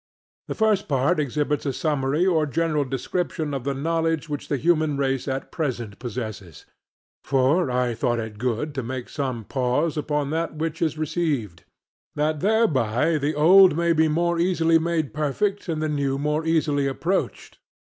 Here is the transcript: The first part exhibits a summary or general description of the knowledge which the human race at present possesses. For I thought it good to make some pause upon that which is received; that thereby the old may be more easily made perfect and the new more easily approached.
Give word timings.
The 0.47 0.55
first 0.55 0.87
part 0.87 1.19
exhibits 1.19 1.63
a 1.63 1.71
summary 1.71 2.25
or 2.25 2.47
general 2.47 2.83
description 2.83 3.53
of 3.53 3.65
the 3.65 3.75
knowledge 3.75 4.27
which 4.29 4.47
the 4.47 4.57
human 4.57 4.97
race 4.97 5.27
at 5.27 5.51
present 5.51 5.99
possesses. 5.99 6.65
For 7.23 7.69
I 7.69 7.93
thought 7.93 8.17
it 8.17 8.39
good 8.39 8.73
to 8.73 8.81
make 8.81 9.09
some 9.09 9.43
pause 9.45 9.97
upon 9.97 10.31
that 10.31 10.55
which 10.55 10.81
is 10.81 10.97
received; 10.97 11.65
that 12.15 12.39
thereby 12.39 13.19
the 13.19 13.35
old 13.35 13.77
may 13.77 13.93
be 13.93 14.07
more 14.07 14.39
easily 14.39 14.79
made 14.79 15.13
perfect 15.13 15.69
and 15.69 15.83
the 15.83 15.87
new 15.89 16.17
more 16.17 16.47
easily 16.47 16.87
approached. 16.87 17.59